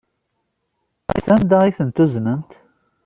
[1.25, 2.51] Sanda ay tent-uznent?